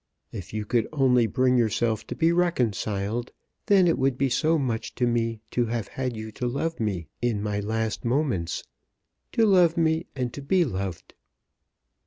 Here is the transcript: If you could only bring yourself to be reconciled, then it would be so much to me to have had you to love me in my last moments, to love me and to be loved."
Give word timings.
If 0.31 0.51
you 0.51 0.65
could 0.65 0.87
only 0.91 1.27
bring 1.27 1.57
yourself 1.59 2.07
to 2.07 2.15
be 2.15 2.31
reconciled, 2.31 3.31
then 3.67 3.85
it 3.87 3.99
would 3.99 4.17
be 4.17 4.29
so 4.29 4.57
much 4.57 4.95
to 4.95 5.05
me 5.05 5.41
to 5.51 5.67
have 5.67 5.89
had 5.89 6.17
you 6.17 6.31
to 6.31 6.47
love 6.47 6.79
me 6.79 7.05
in 7.21 7.43
my 7.43 7.59
last 7.59 8.03
moments, 8.03 8.63
to 9.33 9.45
love 9.45 9.77
me 9.77 10.07
and 10.15 10.33
to 10.33 10.41
be 10.41 10.65
loved." 10.65 11.13